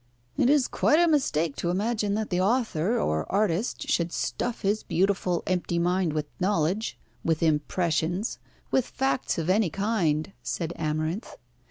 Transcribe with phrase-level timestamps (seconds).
[0.35, 4.63] "It is quite a mistake to imagine that the author or the artist should stuff
[4.63, 8.39] his beautiful, empty mind with knowledge, with impressions,
[8.71, 11.37] with facts of any kind," said Amarinth.